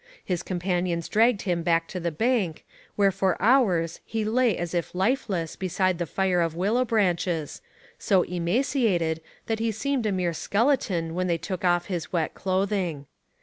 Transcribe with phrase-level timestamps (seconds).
[0.25, 2.65] His companions dragged him back to the bank,
[2.95, 7.61] where for hours he lay as if lifeless beside the fire of willow branches,
[7.99, 13.05] so emaciated that he seemed a mere skeleton when they took off his wet clothing.